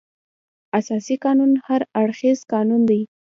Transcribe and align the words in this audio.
اساسي 0.79 1.15
قانون 1.25 1.51
هر 1.65 1.81
اړخیز 2.01 2.39
قانون 2.51 2.81
دی. 2.89 3.01